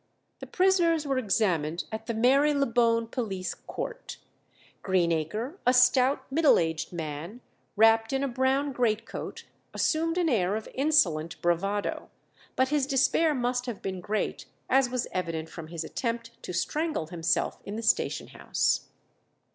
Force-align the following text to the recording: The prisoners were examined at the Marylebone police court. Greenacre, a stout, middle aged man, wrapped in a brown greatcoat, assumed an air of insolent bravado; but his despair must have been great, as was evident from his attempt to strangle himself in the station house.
The 0.39 0.47
prisoners 0.47 1.05
were 1.05 1.19
examined 1.19 1.83
at 1.91 2.07
the 2.07 2.15
Marylebone 2.15 3.05
police 3.05 3.53
court. 3.53 4.17
Greenacre, 4.81 5.59
a 5.63 5.75
stout, 5.75 6.23
middle 6.31 6.57
aged 6.57 6.91
man, 6.91 7.41
wrapped 7.75 8.11
in 8.11 8.23
a 8.23 8.27
brown 8.27 8.71
greatcoat, 8.71 9.45
assumed 9.75 10.17
an 10.17 10.27
air 10.27 10.55
of 10.55 10.67
insolent 10.73 11.39
bravado; 11.43 12.09
but 12.55 12.69
his 12.69 12.87
despair 12.87 13.35
must 13.35 13.67
have 13.67 13.83
been 13.83 14.01
great, 14.01 14.47
as 14.71 14.89
was 14.89 15.07
evident 15.11 15.49
from 15.49 15.67
his 15.67 15.83
attempt 15.83 16.31
to 16.41 16.51
strangle 16.51 17.05
himself 17.05 17.59
in 17.63 17.75
the 17.75 17.83
station 17.83 18.29
house. 18.29 18.87